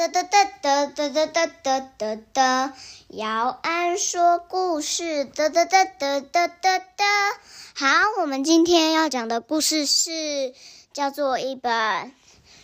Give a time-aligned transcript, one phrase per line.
[0.00, 2.74] 哒哒哒哒哒哒哒哒哒哒，
[3.08, 7.04] 姚安说故事，哒哒哒哒哒哒哒。
[7.74, 7.86] 好，
[8.18, 10.54] 我们今天要讲的故事是
[10.94, 11.70] 叫做一本《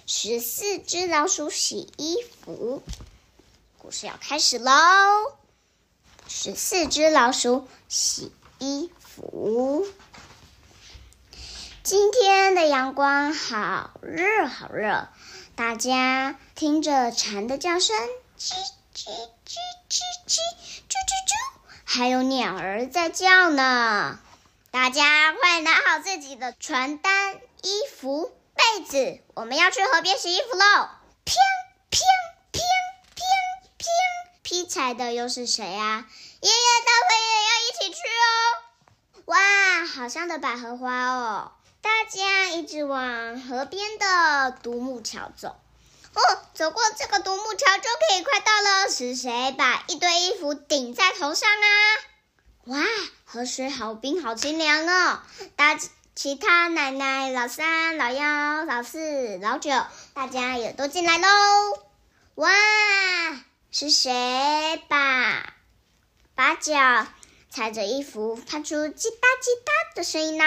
[0.06, 2.82] 十四只老鼠洗衣服》。
[3.76, 4.72] 故事要开始喽！
[6.26, 9.86] 十四只老鼠洗衣服。
[11.82, 15.08] 今天的阳光好热，好热。
[15.56, 17.96] 大家听着蝉的叫声，
[18.38, 18.52] 叽
[18.94, 19.56] 叽叽
[19.88, 20.36] 叽叽，
[20.86, 21.32] 啾啾啾，
[21.82, 24.20] 还有鸟儿在叫呢。
[24.70, 30.90] 大家快拿好自己的床单、衣服、被子，我们要去河边洗衣服喽！
[31.24, 31.34] 乒
[31.88, 32.00] 乒
[32.52, 32.62] 乒
[33.14, 33.24] 乒
[33.78, 33.88] 乒，
[34.42, 36.06] 劈柴的又是谁啊？
[36.40, 39.24] 爷爷大会也要一起去哦！
[39.24, 41.52] 哇，好香的百合花哦！
[42.06, 45.56] 大家一直往河边的独木桥走，
[46.14, 46.20] 哦，
[46.54, 48.88] 走过这个独木桥就可以快到了。
[48.88, 51.66] 是谁把一堆衣服顶在头上啊？
[52.66, 52.78] 哇，
[53.24, 55.18] 河水好冰，好清凉哦！
[55.56, 55.76] 大
[56.14, 59.72] 其他奶奶、老三、老幺、老四、老九，
[60.14, 61.28] 大家也都进来喽。
[62.36, 62.52] 哇，
[63.72, 65.54] 是谁把
[66.36, 67.08] 把脚
[67.50, 70.44] 踩着衣服发出叽哒叽哒的声音呢？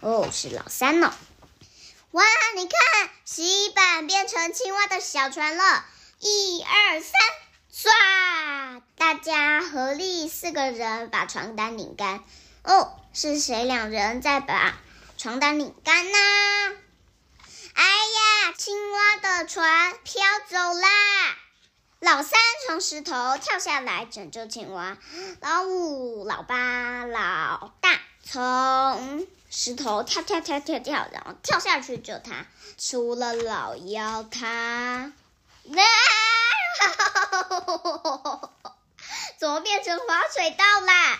[0.00, 1.14] 哦，是老三呢！
[2.12, 2.24] 哇，
[2.56, 5.84] 你看，洗衣板变成青蛙的小船了。
[6.20, 7.12] 一二三，
[7.70, 8.82] 唰！
[8.96, 12.24] 大家合力四个人把床单拧干。
[12.62, 14.74] 哦，是谁两人在把
[15.18, 16.18] 床单拧干呢？
[17.74, 20.88] 哎呀，青蛙的船飘走啦！
[22.00, 24.96] 老三从石头跳下来拯救青蛙。
[25.40, 29.26] 老五、老八、老大从。
[29.52, 32.46] 石头跳跳跳跳跳，然后跳下去救他。
[32.78, 35.10] 除了老妖，他，
[39.36, 41.18] 怎么变成滑水道啦？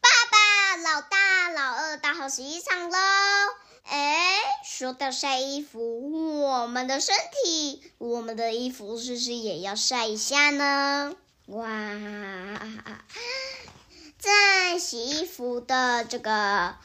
[0.00, 2.96] 爸爸、老大、老二大好洗衣场喽！
[3.82, 11.16] 哎，说到晒衣服，我们的身体，我们的衣服是不是也要晒一下呢？
[11.46, 11.66] 哇，
[15.36, 16.76] 福的这个。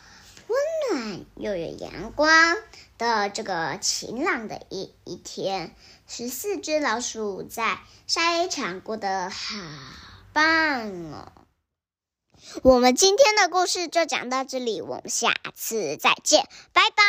[0.47, 0.59] 温
[0.99, 2.57] 暖又有阳光
[2.97, 5.73] 的这个晴朗的一一天，
[6.09, 9.55] 十四只老鼠在沙场过得好
[10.33, 11.31] 棒哦！
[12.63, 17.03] 我们今天的故事就讲到这里，我们下次再见，拜拜。